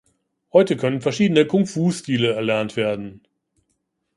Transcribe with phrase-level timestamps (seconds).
[0.51, 3.21] Heute können verschiedene Kung-Fu-Stile erlernt werden.